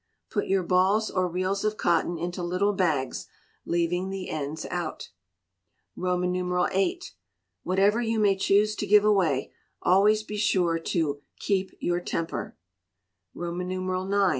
[0.31, 3.27] Put your balls or reels of cotton into little bags,
[3.67, 5.09] leaving the ends out.
[5.95, 6.99] viii.
[7.61, 12.57] Whatever you may choose to give away, always be sure to keep your temper.
[13.39, 14.15] ix.